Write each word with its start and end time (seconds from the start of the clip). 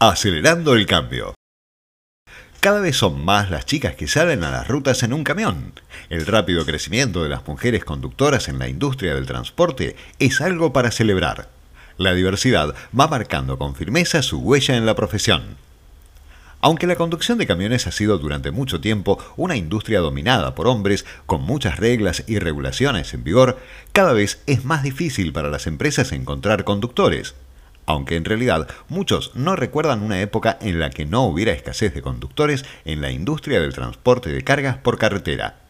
Acelerando 0.00 0.76
el 0.76 0.86
cambio. 0.86 1.34
Cada 2.60 2.78
vez 2.78 2.96
son 2.96 3.24
más 3.24 3.50
las 3.50 3.66
chicas 3.66 3.96
que 3.96 4.06
salen 4.06 4.44
a 4.44 4.52
las 4.52 4.68
rutas 4.68 5.02
en 5.02 5.12
un 5.12 5.24
camión. 5.24 5.72
El 6.08 6.24
rápido 6.24 6.64
crecimiento 6.64 7.24
de 7.24 7.28
las 7.28 7.44
mujeres 7.48 7.84
conductoras 7.84 8.46
en 8.46 8.60
la 8.60 8.68
industria 8.68 9.16
del 9.16 9.26
transporte 9.26 9.96
es 10.20 10.40
algo 10.40 10.72
para 10.72 10.92
celebrar. 10.92 11.48
La 11.96 12.14
diversidad 12.14 12.76
va 12.98 13.08
marcando 13.08 13.58
con 13.58 13.74
firmeza 13.74 14.22
su 14.22 14.38
huella 14.38 14.76
en 14.76 14.86
la 14.86 14.94
profesión. 14.94 15.56
Aunque 16.60 16.86
la 16.86 16.94
conducción 16.94 17.36
de 17.36 17.48
camiones 17.48 17.88
ha 17.88 17.90
sido 17.90 18.18
durante 18.18 18.52
mucho 18.52 18.80
tiempo 18.80 19.18
una 19.36 19.56
industria 19.56 19.98
dominada 19.98 20.54
por 20.54 20.68
hombres 20.68 21.06
con 21.26 21.42
muchas 21.42 21.76
reglas 21.76 22.22
y 22.28 22.38
regulaciones 22.38 23.14
en 23.14 23.24
vigor, 23.24 23.58
cada 23.90 24.12
vez 24.12 24.42
es 24.46 24.64
más 24.64 24.84
difícil 24.84 25.32
para 25.32 25.50
las 25.50 25.66
empresas 25.66 26.12
encontrar 26.12 26.62
conductores 26.62 27.34
aunque 27.88 28.16
en 28.16 28.26
realidad 28.26 28.68
muchos 28.90 29.32
no 29.34 29.56
recuerdan 29.56 30.02
una 30.02 30.20
época 30.20 30.58
en 30.60 30.78
la 30.78 30.90
que 30.90 31.06
no 31.06 31.24
hubiera 31.24 31.52
escasez 31.52 31.94
de 31.94 32.02
conductores 32.02 32.66
en 32.84 33.00
la 33.00 33.10
industria 33.10 33.62
del 33.62 33.72
transporte 33.72 34.28
de 34.28 34.44
cargas 34.44 34.76
por 34.76 34.98
carretera. 34.98 35.60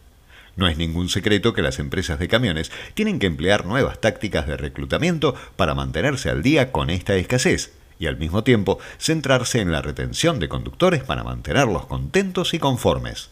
No 0.57 0.67
es 0.67 0.77
ningún 0.77 1.09
secreto 1.09 1.55
que 1.55 1.63
las 1.63 1.79
empresas 1.79 2.19
de 2.19 2.27
camiones 2.27 2.73
tienen 2.95 3.21
que 3.21 3.29
emplear 3.29 3.67
nuevas 3.67 4.01
tácticas 4.01 4.49
de 4.49 4.57
reclutamiento 4.57 5.37
para 5.55 5.77
mantenerse 5.77 6.29
al 6.29 6.43
día 6.43 6.73
con 6.73 6.91
esta 6.91 7.15
escasez 7.15 7.73
y 8.01 8.09
al 8.09 8.17
mismo 8.17 8.43
tiempo 8.43 8.81
centrarse 8.99 9.61
en 9.61 9.71
la 9.71 9.81
retención 9.81 10.41
de 10.41 10.49
conductores 10.49 11.05
para 11.05 11.23
mantenerlos 11.23 11.87
contentos 11.87 12.53
y 12.53 12.59
conformes. 12.59 13.31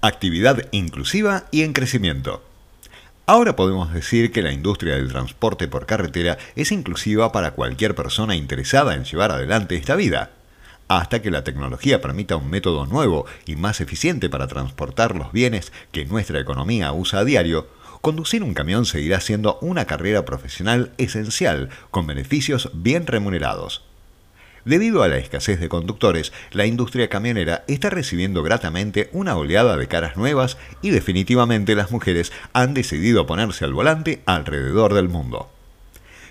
Actividad 0.00 0.66
inclusiva 0.72 1.44
y 1.52 1.62
en 1.62 1.72
crecimiento. 1.72 2.42
Ahora 3.26 3.56
podemos 3.56 3.90
decir 3.94 4.32
que 4.32 4.42
la 4.42 4.52
industria 4.52 4.96
del 4.96 5.08
transporte 5.08 5.66
por 5.66 5.86
carretera 5.86 6.36
es 6.56 6.70
inclusiva 6.72 7.32
para 7.32 7.52
cualquier 7.52 7.94
persona 7.94 8.36
interesada 8.36 8.94
en 8.94 9.04
llevar 9.04 9.30
adelante 9.30 9.76
esta 9.76 9.96
vida. 9.96 10.32
Hasta 10.88 11.22
que 11.22 11.30
la 11.30 11.42
tecnología 11.42 12.02
permita 12.02 12.36
un 12.36 12.50
método 12.50 12.84
nuevo 12.84 13.24
y 13.46 13.56
más 13.56 13.80
eficiente 13.80 14.28
para 14.28 14.46
transportar 14.46 15.16
los 15.16 15.32
bienes 15.32 15.72
que 15.90 16.04
nuestra 16.04 16.38
economía 16.38 16.92
usa 16.92 17.20
a 17.20 17.24
diario, 17.24 17.66
conducir 18.02 18.42
un 18.42 18.52
camión 18.52 18.84
seguirá 18.84 19.22
siendo 19.22 19.58
una 19.62 19.86
carrera 19.86 20.26
profesional 20.26 20.92
esencial 20.98 21.70
con 21.90 22.06
beneficios 22.06 22.72
bien 22.74 23.06
remunerados. 23.06 23.93
Debido 24.64 25.02
a 25.02 25.08
la 25.08 25.18
escasez 25.18 25.60
de 25.60 25.68
conductores, 25.68 26.32
la 26.52 26.64
industria 26.64 27.08
camionera 27.08 27.64
está 27.68 27.90
recibiendo 27.90 28.42
gratamente 28.42 29.10
una 29.12 29.36
oleada 29.36 29.76
de 29.76 29.88
caras 29.88 30.16
nuevas 30.16 30.56
y 30.80 30.90
definitivamente 30.90 31.74
las 31.74 31.90
mujeres 31.90 32.32
han 32.54 32.72
decidido 32.72 33.26
ponerse 33.26 33.66
al 33.66 33.74
volante 33.74 34.22
alrededor 34.24 34.94
del 34.94 35.10
mundo. 35.10 35.50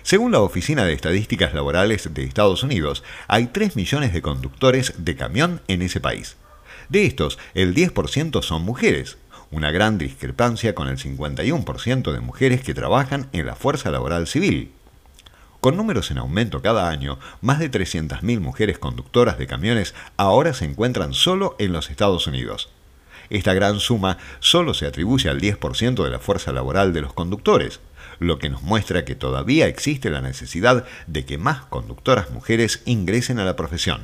Según 0.02 0.32
la 0.32 0.40
Oficina 0.40 0.84
de 0.84 0.92
Estadísticas 0.92 1.54
Laborales 1.54 2.12
de 2.12 2.24
Estados 2.24 2.62
Unidos, 2.64 3.04
hay 3.28 3.46
3 3.46 3.76
millones 3.76 4.12
de 4.12 4.20
conductores 4.20 4.94
de 4.98 5.14
camión 5.14 5.62
en 5.68 5.80
ese 5.82 6.00
país. 6.00 6.36
De 6.88 7.06
estos, 7.06 7.38
el 7.54 7.74
10% 7.74 8.42
son 8.42 8.62
mujeres, 8.62 9.16
una 9.50 9.70
gran 9.70 9.96
discrepancia 9.96 10.74
con 10.74 10.88
el 10.88 10.98
51% 10.98 12.12
de 12.12 12.20
mujeres 12.20 12.62
que 12.62 12.74
trabajan 12.74 13.28
en 13.32 13.46
la 13.46 13.54
fuerza 13.54 13.92
laboral 13.92 14.26
civil. 14.26 14.72
Con 15.64 15.78
números 15.78 16.10
en 16.10 16.18
aumento 16.18 16.60
cada 16.60 16.90
año, 16.90 17.18
más 17.40 17.58
de 17.58 17.70
300.000 17.70 18.38
mujeres 18.38 18.76
conductoras 18.76 19.38
de 19.38 19.46
camiones 19.46 19.94
ahora 20.18 20.52
se 20.52 20.66
encuentran 20.66 21.14
solo 21.14 21.56
en 21.58 21.72
los 21.72 21.88
Estados 21.88 22.26
Unidos. 22.26 22.68
Esta 23.30 23.54
gran 23.54 23.80
suma 23.80 24.18
solo 24.40 24.74
se 24.74 24.84
atribuye 24.84 25.30
al 25.30 25.40
10% 25.40 26.04
de 26.04 26.10
la 26.10 26.18
fuerza 26.18 26.52
laboral 26.52 26.92
de 26.92 27.00
los 27.00 27.14
conductores, 27.14 27.80
lo 28.18 28.38
que 28.38 28.50
nos 28.50 28.60
muestra 28.60 29.06
que 29.06 29.14
todavía 29.14 29.66
existe 29.66 30.10
la 30.10 30.20
necesidad 30.20 30.84
de 31.06 31.24
que 31.24 31.38
más 31.38 31.64
conductoras 31.64 32.28
mujeres 32.28 32.82
ingresen 32.84 33.38
a 33.38 33.46
la 33.46 33.56
profesión. 33.56 34.02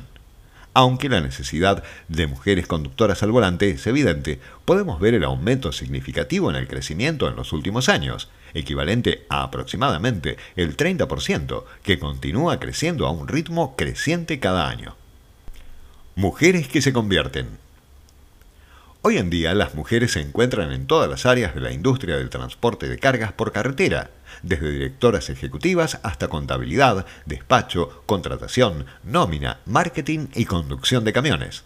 Aunque 0.73 1.09
la 1.09 1.21
necesidad 1.21 1.83
de 2.07 2.25
mujeres 2.25 2.65
conductoras 2.65 3.21
al 3.21 3.31
volante 3.31 3.69
es 3.69 3.85
evidente, 3.85 4.39
podemos 4.65 4.99
ver 4.99 5.13
el 5.13 5.23
aumento 5.23 5.71
significativo 5.73 6.49
en 6.49 6.55
el 6.55 6.67
crecimiento 6.67 7.27
en 7.27 7.35
los 7.35 7.53
últimos 7.53 7.87
años, 7.87 8.31
equivalente 8.53 9.25
a 9.29 9.43
aproximadamente 9.43 10.37
el 10.55 10.77
30%, 10.77 11.63
que 11.83 11.99
continúa 11.99 12.59
creciendo 12.59 13.07
a 13.07 13.11
un 13.11 13.27
ritmo 13.27 13.75
creciente 13.75 14.39
cada 14.39 14.69
año. 14.69 14.95
Mujeres 16.15 16.67
que 16.67 16.81
se 16.81 16.93
convierten. 16.93 17.59
Hoy 19.03 19.17
en 19.17 19.31
día 19.31 19.55
las 19.55 19.73
mujeres 19.73 20.11
se 20.11 20.21
encuentran 20.21 20.71
en 20.71 20.85
todas 20.85 21.09
las 21.09 21.25
áreas 21.25 21.55
de 21.55 21.61
la 21.61 21.71
industria 21.71 22.17
del 22.17 22.29
transporte 22.29 22.87
de 22.87 22.99
cargas 22.99 23.31
por 23.31 23.51
carretera, 23.51 24.11
desde 24.43 24.69
directoras 24.69 25.29
ejecutivas 25.29 25.99
hasta 26.03 26.27
contabilidad, 26.27 27.05
despacho, 27.25 28.03
contratación, 28.05 28.85
nómina, 29.03 29.59
marketing 29.65 30.27
y 30.35 30.45
conducción 30.45 31.03
de 31.03 31.13
camiones. 31.13 31.63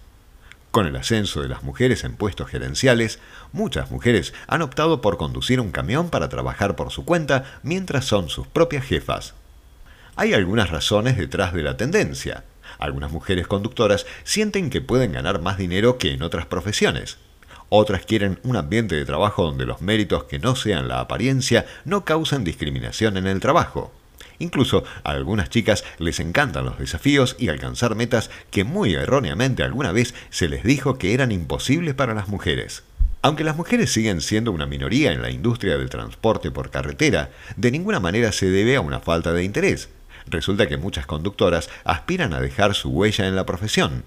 Con 0.75 0.88
el 0.88 0.97
ascenso 0.97 1.41
de 1.41 1.47
las 1.47 1.63
mujeres 1.63 2.03
en 2.03 2.18
puestos 2.18 2.50
gerenciales, 2.50 3.19
muchas 3.53 3.91
mujeres 3.91 4.34
han 4.46 4.62
optado 4.62 5.00
por 5.00 5.16
conducir 5.16 5.62
un 5.62 5.72
camión 5.72 6.09
para 6.09 6.28
trabajar 6.28 6.75
por 6.75 6.91
su 6.91 7.06
cuenta 7.06 7.46
mientras 7.63 8.03
son 8.03 8.28
sus 8.28 8.46
propias 8.46 8.84
jefas. 8.84 9.36
Hay 10.18 10.34
algunas 10.34 10.72
razones 10.72 11.16
detrás 11.16 11.53
de 11.53 11.63
la 11.63 11.78
tendencia. 11.78 12.44
Algunas 12.78 13.09
mujeres 13.09 13.47
conductoras 13.47 14.06
sienten 14.25 14.69
que 14.69 14.81
pueden 14.81 15.13
ganar 15.13 15.41
más 15.41 15.58
dinero 15.58 15.97
que 15.97 16.12
en 16.12 16.22
otras 16.24 16.46
profesiones. 16.46 17.19
Otras 17.69 18.06
quieren 18.06 18.42
un 18.44 18.57
ambiente 18.57 18.96
de 18.96 19.06
trabajo 19.06 19.46
donde 19.46 19.66
los 19.66 19.80
méritos 19.80 20.25
que 20.25 20.40
no 20.40 20.57
sean 20.57 20.90
la 20.90 21.00
apariencia 21.00 21.66
no 21.86 22.03
causan 22.03 22.44
discriminación 22.44 23.16
en 23.16 23.28
el 23.28 23.40
trabajo. 23.40 23.94
Incluso 24.40 24.84
a 25.03 25.12
algunas 25.12 25.50
chicas 25.50 25.84
les 25.97 26.19
encantan 26.19 26.66
los 26.66 26.79
desafíos 26.79 27.35
y 27.40 27.50
alcanzar 27.50 27.96
metas 27.96 28.29
que 28.51 28.63
muy 28.63 28.94
erróneamente 28.94 29.63
alguna 29.63 29.91
vez 29.91 30.13
se 30.29 30.47
les 30.47 30.63
dijo 30.63 30.97
que 30.97 31.13
eran 31.13 31.31
imposibles 31.31 31.94
para 31.94 32.13
las 32.13 32.28
mujeres. 32.28 32.84
Aunque 33.22 33.44
las 33.44 33.57
mujeres 33.57 33.91
siguen 33.91 34.22
siendo 34.22 34.51
una 34.51 34.68
minoría 34.68 35.12
en 35.12 35.22
la 35.22 35.31
industria 35.31 35.78
del 35.78 35.90
transporte 35.90 36.51
por 36.51 36.69
carretera, 36.69 37.31
de 37.56 37.72
ninguna 37.72 38.00
manera 38.00 38.31
se 38.31 38.50
debe 38.51 38.75
a 38.75 38.81
una 38.81 39.00
falta 39.00 39.34
de 39.34 39.44
interés. 39.44 39.90
Resulta 40.28 40.68
que 40.68 40.78
muchas 40.78 41.06
conductoras 41.06 41.69
aspiran 41.85 42.34
a 42.34 42.40
dejar 42.40 42.75
su 42.75 42.90
huella 42.90 43.28
en 43.28 43.35
la 43.35 43.45
profesión. 43.45 44.03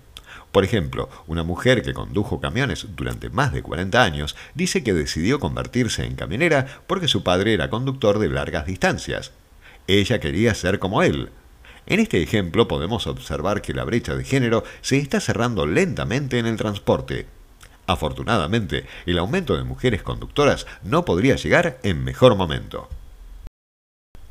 Por 0.53 0.65
ejemplo, 0.65 1.09
una 1.27 1.43
mujer 1.43 1.83
que 1.83 1.95
condujo 1.95 2.41
camiones 2.41 2.87
durante 2.97 3.29
más 3.29 3.53
de 3.53 3.63
40 3.63 4.03
años 4.03 4.37
dice 4.55 4.83
que 4.83 4.95
decidió 4.95 5.41
convertirse 5.41 6.05
en 6.05 6.15
camionera 6.15 6.67
porque 6.87 7.09
su 7.09 7.23
padre 7.23 7.55
era 7.55 7.71
conductor 7.71 8.19
de 8.19 8.29
largas 8.29 8.67
distancias. 8.67 9.33
Ella 9.89 10.21
quería 10.21 10.55
ser 10.55 10.79
como 10.79 11.03
él. 11.03 11.31
En 11.87 11.99
este 11.99 12.23
ejemplo 12.23 12.69
podemos 12.69 13.07
observar 13.07 13.63
que 13.63 13.73
la 13.73 13.85
brecha 13.85 14.15
de 14.15 14.23
género 14.23 14.63
se 14.83 14.99
está 14.99 15.19
cerrando 15.19 15.67
lentamente 15.67 16.39
en 16.39 16.47
el 16.47 16.59
transporte. 16.59 17.27
Afortunadamente, 17.87 18.85
el 19.07 19.19
aumento 19.19 19.57
de 19.57 19.65
mujeres 19.65 20.03
conductoras 20.03 20.67
no 20.83 21.07
podría 21.07 21.37
llegar 21.37 21.79
en 21.83 22.05
mejor 22.05 22.37
momento. 22.37 22.91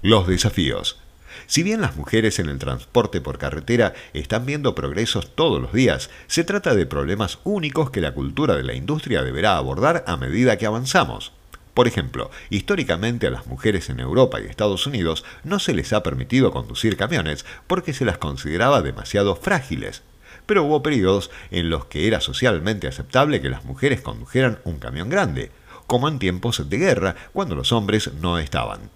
Los 0.03 0.27
desafíos. 0.27 0.99
Si 1.47 1.63
bien 1.63 1.81
las 1.81 1.95
mujeres 1.95 2.37
en 2.37 2.49
el 2.49 2.59
transporte 2.59 3.19
por 3.19 3.39
carretera 3.39 3.95
están 4.13 4.45
viendo 4.45 4.75
progresos 4.75 5.33
todos 5.33 5.59
los 5.59 5.73
días, 5.73 6.11
se 6.27 6.43
trata 6.43 6.75
de 6.75 6.85
problemas 6.85 7.39
únicos 7.43 7.89
que 7.89 8.01
la 8.01 8.13
cultura 8.13 8.55
de 8.55 8.63
la 8.63 8.75
industria 8.75 9.23
deberá 9.23 9.57
abordar 9.57 10.03
a 10.05 10.17
medida 10.17 10.57
que 10.57 10.67
avanzamos. 10.67 11.33
Por 11.77 11.87
ejemplo, 11.87 12.31
históricamente 12.49 13.27
a 13.27 13.29
las 13.29 13.45
mujeres 13.45 13.91
en 13.91 13.99
Europa 13.99 14.41
y 14.41 14.45
Estados 14.45 14.87
Unidos 14.87 15.23
no 15.43 15.59
se 15.59 15.75
les 15.75 15.93
ha 15.93 16.01
permitido 16.01 16.49
conducir 16.49 16.97
camiones 16.97 17.45
porque 17.67 17.93
se 17.93 18.03
las 18.03 18.17
consideraba 18.17 18.81
demasiado 18.81 19.35
frágiles. 19.35 20.01
Pero 20.47 20.63
hubo 20.63 20.81
periodos 20.81 21.29
en 21.51 21.69
los 21.69 21.85
que 21.85 22.07
era 22.07 22.19
socialmente 22.19 22.87
aceptable 22.87 23.41
que 23.41 23.51
las 23.51 23.63
mujeres 23.63 24.01
condujeran 24.01 24.57
un 24.63 24.79
camión 24.79 25.09
grande, 25.09 25.51
como 25.85 26.07
en 26.07 26.17
tiempos 26.17 26.67
de 26.67 26.77
guerra, 26.79 27.15
cuando 27.31 27.53
los 27.53 27.71
hombres 27.71 28.11
no 28.21 28.39
estaban. 28.39 28.89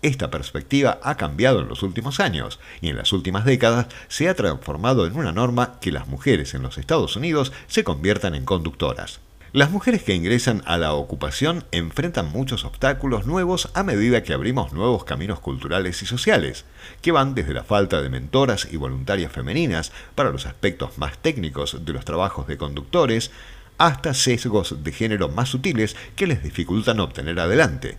Esta 0.00 0.30
perspectiva 0.30 1.00
ha 1.02 1.16
cambiado 1.16 1.58
en 1.60 1.66
los 1.66 1.82
últimos 1.82 2.20
años 2.20 2.60
y 2.80 2.90
en 2.90 2.98
las 2.98 3.12
últimas 3.12 3.44
décadas 3.44 3.88
se 4.06 4.28
ha 4.28 4.36
transformado 4.36 5.08
en 5.08 5.16
una 5.16 5.32
norma 5.32 5.80
que 5.80 5.90
las 5.90 6.06
mujeres 6.06 6.54
en 6.54 6.62
los 6.62 6.78
Estados 6.78 7.16
Unidos 7.16 7.50
se 7.66 7.82
conviertan 7.82 8.36
en 8.36 8.44
conductoras. 8.44 9.18
Las 9.54 9.70
mujeres 9.70 10.02
que 10.02 10.14
ingresan 10.14 10.62
a 10.64 10.78
la 10.78 10.94
ocupación 10.94 11.66
enfrentan 11.72 12.32
muchos 12.32 12.64
obstáculos 12.64 13.26
nuevos 13.26 13.68
a 13.74 13.82
medida 13.82 14.22
que 14.22 14.32
abrimos 14.32 14.72
nuevos 14.72 15.04
caminos 15.04 15.40
culturales 15.40 16.00
y 16.00 16.06
sociales, 16.06 16.64
que 17.02 17.12
van 17.12 17.34
desde 17.34 17.52
la 17.52 17.62
falta 17.62 18.00
de 18.00 18.08
mentoras 18.08 18.66
y 18.70 18.78
voluntarias 18.78 19.30
femeninas 19.30 19.92
para 20.14 20.30
los 20.30 20.46
aspectos 20.46 20.96
más 20.96 21.18
técnicos 21.18 21.84
de 21.84 21.92
los 21.92 22.06
trabajos 22.06 22.46
de 22.46 22.56
conductores, 22.56 23.30
hasta 23.76 24.14
sesgos 24.14 24.82
de 24.82 24.90
género 24.90 25.28
más 25.28 25.50
sutiles 25.50 25.96
que 26.16 26.26
les 26.26 26.42
dificultan 26.42 27.00
obtener 27.00 27.38
adelante. 27.38 27.98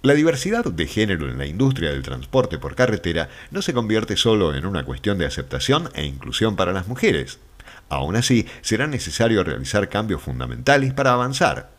La 0.00 0.14
diversidad 0.14 0.64
de 0.64 0.86
género 0.86 1.28
en 1.28 1.36
la 1.36 1.46
industria 1.46 1.90
del 1.90 2.02
transporte 2.02 2.56
por 2.56 2.74
carretera 2.74 3.28
no 3.50 3.60
se 3.60 3.74
convierte 3.74 4.16
solo 4.16 4.54
en 4.54 4.64
una 4.64 4.84
cuestión 4.86 5.18
de 5.18 5.26
aceptación 5.26 5.90
e 5.94 6.06
inclusión 6.06 6.56
para 6.56 6.72
las 6.72 6.88
mujeres. 6.88 7.38
Aún 7.88 8.16
así, 8.16 8.46
será 8.62 8.86
necesario 8.86 9.44
realizar 9.44 9.88
cambios 9.88 10.22
fundamentales 10.22 10.92
para 10.92 11.12
avanzar. 11.12 11.70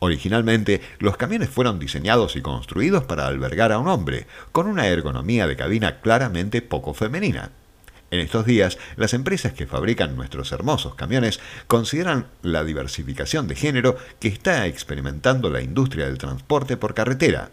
Originalmente, 0.00 0.80
los 1.00 1.16
camiones 1.16 1.48
fueron 1.48 1.78
diseñados 1.78 2.36
y 2.36 2.40
construidos 2.40 3.04
para 3.04 3.26
albergar 3.26 3.72
a 3.72 3.78
un 3.78 3.88
hombre, 3.88 4.26
con 4.52 4.66
una 4.66 4.86
ergonomía 4.86 5.46
de 5.46 5.56
cabina 5.56 6.00
claramente 6.00 6.62
poco 6.62 6.94
femenina. 6.94 7.50
En 8.10 8.20
estos 8.20 8.46
días, 8.46 8.78
las 8.96 9.12
empresas 9.12 9.52
que 9.52 9.66
fabrican 9.66 10.16
nuestros 10.16 10.52
hermosos 10.52 10.94
camiones 10.94 11.40
consideran 11.66 12.26
la 12.42 12.64
diversificación 12.64 13.48
de 13.48 13.54
género 13.54 13.96
que 14.18 14.28
está 14.28 14.66
experimentando 14.66 15.50
la 15.50 15.60
industria 15.60 16.06
del 16.06 16.16
transporte 16.16 16.76
por 16.76 16.94
carretera. 16.94 17.50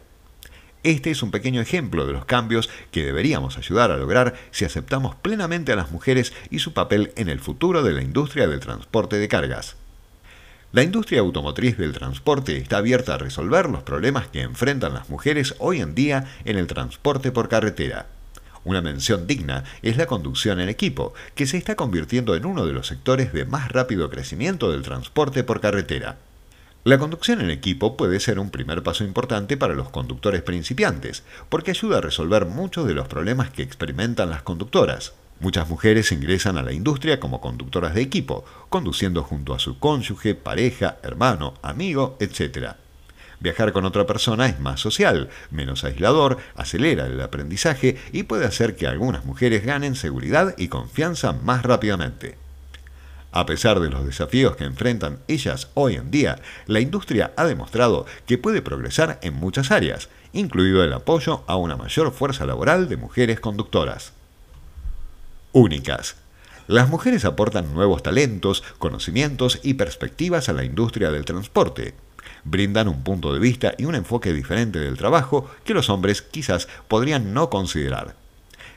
Este 0.85 1.09
es 1.09 1.23
un 1.23 1.31
pequeño 1.31 1.61
ejemplo 1.61 2.05
de 2.05 2.13
los 2.13 2.25
cambios 2.25 2.69
que 2.91 3.03
deberíamos 3.03 3.57
ayudar 3.57 3.89
a 3.89 3.97
lograr 3.97 4.35
si 4.51 4.65
aceptamos 4.65 5.15
plenamente 5.15 5.71
a 5.71 5.75
las 5.75 5.89
mujeres 5.89 6.31
y 6.51 6.59
su 6.59 6.73
papel 6.73 7.11
en 7.15 7.27
el 7.27 7.39
futuro 7.39 7.81
de 7.81 7.91
la 7.91 8.03
industria 8.03 8.47
del 8.47 8.59
transporte 8.59 9.15
de 9.15 9.27
cargas. 9.27 9.77
La 10.73 10.83
industria 10.83 11.21
automotriz 11.21 11.75
del 11.79 11.93
transporte 11.93 12.57
está 12.57 12.77
abierta 12.77 13.15
a 13.15 13.17
resolver 13.17 13.67
los 13.67 13.81
problemas 13.81 14.27
que 14.27 14.41
enfrentan 14.43 14.93
las 14.93 15.09
mujeres 15.09 15.55
hoy 15.57 15.81
en 15.81 15.95
día 15.95 16.25
en 16.45 16.55
el 16.55 16.67
transporte 16.67 17.31
por 17.31 17.49
carretera. 17.49 18.05
Una 18.63 18.83
mención 18.83 19.25
digna 19.25 19.63
es 19.81 19.97
la 19.97 20.05
conducción 20.05 20.59
en 20.59 20.69
equipo, 20.69 21.15
que 21.33 21.47
se 21.47 21.57
está 21.57 21.75
convirtiendo 21.75 22.35
en 22.35 22.45
uno 22.45 22.63
de 22.63 22.73
los 22.73 22.85
sectores 22.85 23.33
de 23.33 23.45
más 23.45 23.71
rápido 23.71 24.11
crecimiento 24.11 24.71
del 24.71 24.83
transporte 24.83 25.43
por 25.43 25.61
carretera. 25.61 26.17
La 26.87 26.99
conducción 26.99 27.41
en 27.41 27.49
equipo 27.49 27.97
puede 27.97 28.19
ser 28.19 28.37
un 28.37 28.51
primer 28.51 28.83
paso 28.83 29.03
importante 29.03 29.57
para 29.57 29.73
los 29.73 29.89
conductores 29.89 30.43
principiantes, 30.43 31.23
porque 31.49 31.71
ayuda 31.71 31.97
a 31.97 32.01
resolver 32.01 32.45
muchos 32.45 32.85
de 32.85 32.93
los 32.93 33.07
problemas 33.07 33.49
que 33.49 33.63
experimentan 33.63 34.29
las 34.29 34.43
conductoras. 34.43 35.13
Muchas 35.39 35.67
mujeres 35.67 36.11
ingresan 36.11 36.59
a 36.59 36.61
la 36.61 36.73
industria 36.73 37.19
como 37.19 37.41
conductoras 37.41 37.95
de 37.95 38.03
equipo, 38.03 38.45
conduciendo 38.69 39.23
junto 39.23 39.55
a 39.55 39.59
su 39.59 39.79
cónyuge, 39.79 40.35
pareja, 40.35 40.99
hermano, 41.01 41.55
amigo, 41.63 42.17
etc. 42.19 42.75
Viajar 43.39 43.73
con 43.73 43.85
otra 43.85 44.05
persona 44.05 44.45
es 44.45 44.59
más 44.59 44.79
social, 44.79 45.29
menos 45.49 45.85
aislador, 45.85 46.37
acelera 46.53 47.07
el 47.07 47.19
aprendizaje 47.19 47.97
y 48.11 48.21
puede 48.21 48.45
hacer 48.45 48.75
que 48.75 48.85
algunas 48.85 49.25
mujeres 49.25 49.65
ganen 49.65 49.95
seguridad 49.95 50.53
y 50.55 50.67
confianza 50.67 51.33
más 51.33 51.63
rápidamente. 51.63 52.44
A 53.35 53.45
pesar 53.45 53.81
de 53.81 53.89
los 53.89 54.05
desafíos 54.05 54.55
que 54.55 54.63
enfrentan 54.63 55.19
ellas 55.27 55.67
hoy 55.73 55.95
en 55.95 56.09
día, 56.09 56.39
la 56.67 56.79
industria 56.79 57.33
ha 57.35 57.43
demostrado 57.43 58.05
que 58.25 58.37
puede 58.37 58.61
progresar 58.61 59.19
en 59.23 59.33
muchas 59.33 59.71
áreas, 59.71 60.07
incluido 60.31 60.85
el 60.85 60.93
apoyo 60.93 61.43
a 61.45 61.57
una 61.57 61.75
mayor 61.75 62.13
fuerza 62.13 62.45
laboral 62.45 62.87
de 62.87 62.95
mujeres 62.95 63.41
conductoras 63.41 64.13
únicas. 65.51 66.15
Las 66.67 66.87
mujeres 66.87 67.25
aportan 67.25 67.73
nuevos 67.73 68.03
talentos, 68.03 68.63
conocimientos 68.77 69.59
y 69.63 69.73
perspectivas 69.73 70.47
a 70.47 70.53
la 70.53 70.63
industria 70.63 71.11
del 71.11 71.25
transporte. 71.25 71.93
Brindan 72.45 72.87
un 72.87 73.03
punto 73.03 73.33
de 73.33 73.39
vista 73.39 73.73
y 73.77 73.83
un 73.83 73.95
enfoque 73.95 74.31
diferente 74.31 74.79
del 74.79 74.97
trabajo 74.97 75.51
que 75.65 75.73
los 75.73 75.89
hombres 75.89 76.21
quizás 76.21 76.69
podrían 76.87 77.33
no 77.33 77.49
considerar. 77.49 78.15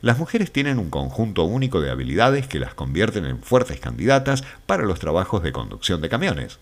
Las 0.00 0.18
mujeres 0.18 0.52
tienen 0.52 0.78
un 0.78 0.90
conjunto 0.90 1.44
único 1.44 1.80
de 1.80 1.90
habilidades 1.90 2.46
que 2.46 2.60
las 2.60 2.74
convierten 2.74 3.24
en 3.24 3.42
fuertes 3.42 3.80
candidatas 3.80 4.44
para 4.66 4.84
los 4.84 5.00
trabajos 5.00 5.42
de 5.42 5.52
conducción 5.52 6.00
de 6.00 6.08
camiones 6.08 6.58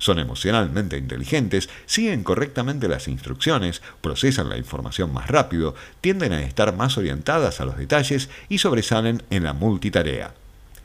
son 0.00 0.18
emocionalmente 0.18 0.96
inteligentes, 0.96 1.68
siguen 1.86 2.24
correctamente 2.24 2.88
las 2.88 3.06
instrucciones, 3.06 3.82
procesan 4.00 4.48
la 4.48 4.56
información 4.56 5.12
más 5.12 5.28
rápido, 5.28 5.74
tienden 6.00 6.32
a 6.32 6.42
estar 6.42 6.74
más 6.74 6.98
orientadas 6.98 7.60
a 7.60 7.66
los 7.66 7.76
detalles 7.76 8.30
y 8.48 8.58
sobresalen 8.58 9.22
en 9.30 9.44
la 9.44 9.52
multitarea. 9.52 10.34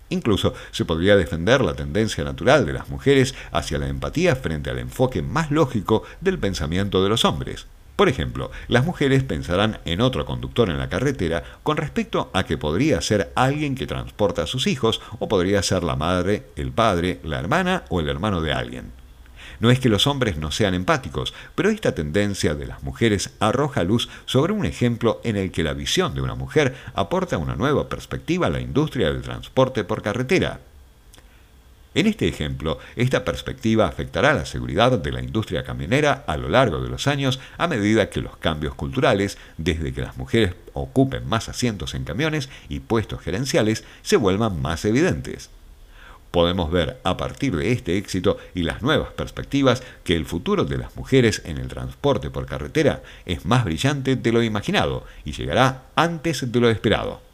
Incluso 0.10 0.54
se 0.72 0.86
podría 0.86 1.16
defender 1.16 1.62
la 1.62 1.74
tendencia 1.74 2.24
natural 2.24 2.66
de 2.66 2.74
las 2.74 2.90
mujeres 2.90 3.34
hacia 3.52 3.80
la 3.80 3.88
empatía 3.88 4.36
frente 4.36 4.70
al 4.70 4.78
enfoque 4.78 5.24
más 5.24 5.50
lógico 5.50 6.04
del 6.22 6.38
pensamiento 6.38 7.02
de 7.02 7.10
los 7.10 7.26
hombres. 7.26 7.66
Por 7.96 8.10
ejemplo, 8.10 8.52
las 8.68 8.86
mujeres 8.86 9.24
pensarán 9.24 9.80
en 9.86 10.02
otro 10.02 10.26
conductor 10.26 10.70
en 10.70 10.78
la 10.78 10.90
carretera 10.90 11.44
con 11.64 11.78
respecto 11.78 12.30
a 12.34 12.44
que 12.44 12.58
podría 12.58 13.00
ser 13.00 13.32
alguien 13.36 13.76
que 13.76 13.88
transporta 13.88 14.44
a 14.44 14.48
sus 14.48 14.68
hijos 14.68 15.02
o 15.20 15.30
podría 15.30 15.64
ser 15.64 15.84
la 15.84 15.96
madre, 15.96 16.48
el 16.58 16.72
padre, 16.72 17.20
la 17.24 17.40
hermana 17.40 17.84
o 17.90 18.02
el 18.02 18.10
hermano 18.10 18.42
de 18.42 18.52
alguien. 18.52 18.92
No 19.62 19.70
es 19.70 19.80
que 19.80 19.88
los 19.88 20.08
hombres 20.08 20.36
no 20.38 20.52
sean 20.52 20.74
empáticos, 20.74 21.34
pero 21.56 21.70
esta 21.70 21.96
tendencia 21.96 22.56
de 22.56 22.66
las 22.66 22.84
mujeres 22.84 23.32
arroja 23.40 23.86
luz 23.86 24.10
sobre 24.26 24.52
un 24.52 24.66
ejemplo 24.66 25.22
en 25.24 25.38
el 25.38 25.52
que 25.52 25.64
la 25.64 25.74
visión 25.74 26.14
de 26.14 26.22
una 26.22 26.36
mujer 26.36 26.76
aporta 26.94 27.38
una 27.38 27.56
nueva 27.56 27.88
perspectiva 27.88 28.48
a 28.48 28.50
la 28.50 28.60
industria 28.60 29.14
del 29.14 29.22
transporte 29.22 29.86
por 29.86 30.02
carretera. 30.02 30.60
En 31.96 32.08
este 32.08 32.28
ejemplo, 32.28 32.78
esta 32.98 33.24
perspectiva 33.24 33.88
afectará 33.88 34.34
la 34.34 34.46
seguridad 34.46 35.00
de 35.00 35.12
la 35.14 35.22
industria 35.22 35.64
camionera 35.64 36.26
a 36.28 36.36
lo 36.36 36.50
largo 36.50 36.82
de 36.82 36.90
los 36.90 37.08
años 37.08 37.40
a 37.58 37.68
medida 37.68 38.10
que 38.10 38.20
los 38.20 38.36
cambios 38.36 38.76
culturales, 38.76 39.38
desde 39.58 39.94
que 39.94 40.02
las 40.02 40.18
mujeres 40.18 40.56
ocupen 40.74 41.26
más 41.28 41.48
asientos 41.48 41.94
en 41.94 42.04
camiones 42.04 42.50
y 42.68 42.82
puestos 42.82 43.22
gerenciales, 43.22 43.86
se 44.02 44.18
vuelvan 44.18 44.62
más 44.62 44.84
evidentes 44.84 45.50
podemos 46.36 46.70
ver 46.70 47.00
a 47.06 47.16
partir 47.16 47.56
de 47.56 47.72
este 47.72 47.98
éxito 47.98 48.38
y 48.54 48.64
las 48.64 48.82
nuevas 48.82 49.14
perspectivas 49.14 49.82
que 50.04 50.18
el 50.18 50.26
futuro 50.26 50.66
de 50.66 50.78
las 50.78 50.94
mujeres 50.98 51.42
en 51.46 51.58
el 51.58 51.70
transporte 51.70 52.30
por 52.30 52.46
carretera 52.46 53.04
es 53.26 53.46
más 53.46 53.64
brillante 53.64 54.18
de 54.18 54.32
lo 54.34 54.44
imaginado 54.44 55.06
y 55.24 55.32
llegará 55.32 55.84
antes 55.96 56.52
de 56.52 56.60
lo 56.60 56.70
esperado. 56.70 57.25